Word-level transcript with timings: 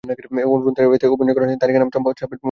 অরুণ 0.51 0.71
ছাড়াও 0.77 0.95
এতে 0.95 1.05
অভিনয় 1.13 1.33
করছেন 1.35 1.59
তারিক 1.61 1.75
আনাম 1.77 1.89
খান, 1.93 1.93
চম্পা, 1.95 2.07
সাব্বির 2.09 2.17
আহমেদ 2.19 2.29
প্রমুখ। 2.29 2.39